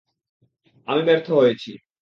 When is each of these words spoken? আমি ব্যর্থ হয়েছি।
আমি 0.87 1.01
ব্যর্থ 1.03 1.27
হয়েছি। 1.31 1.71